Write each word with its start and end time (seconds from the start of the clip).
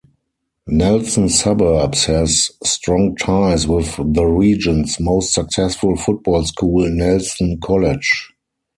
Nelson 0.65 1.29
Suburbs 1.29 2.05
has 2.05 2.49
strong 2.63 3.15
ties 3.15 3.67
with 3.67 3.97
the 3.97 4.25
region's 4.25 4.99
most 4.99 5.31
successful 5.31 5.95
football 5.95 6.43
school 6.43 6.89
Nelson 6.89 7.59
College. 7.61 8.31